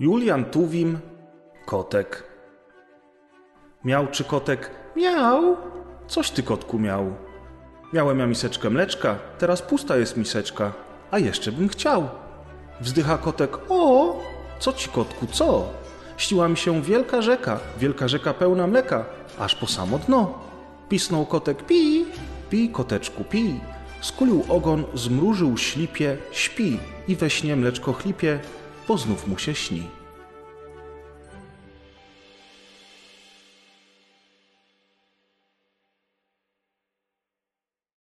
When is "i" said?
27.08-27.16